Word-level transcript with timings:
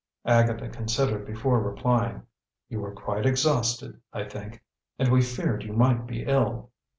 Agatha 0.25 0.67
considered 0.67 1.27
before 1.27 1.61
replying. 1.61 2.23
"You 2.69 2.79
were 2.79 2.91
quite 2.95 3.23
exhausted, 3.27 4.01
I 4.11 4.23
think; 4.23 4.63
and 4.97 5.11
we 5.11 5.21
feared 5.21 5.63
you 5.63 5.73
might 5.73 6.07
be 6.07 6.23
ill." 6.23 6.71